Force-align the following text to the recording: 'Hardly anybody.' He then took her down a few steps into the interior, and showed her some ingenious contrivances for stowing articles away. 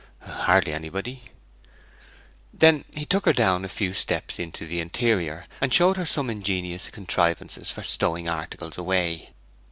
'Hardly 0.21 0.73
anybody.' 0.73 1.21
He 2.51 2.57
then 2.57 2.85
took 3.07 3.25
her 3.27 3.33
down 3.33 3.63
a 3.63 3.69
few 3.69 3.93
steps 3.93 4.39
into 4.39 4.65
the 4.65 4.79
interior, 4.79 5.45
and 5.61 5.71
showed 5.71 5.95
her 5.97 6.07
some 6.07 6.27
ingenious 6.27 6.89
contrivances 6.89 7.69
for 7.69 7.83
stowing 7.83 8.27
articles 8.27 8.79
away. 8.79 9.29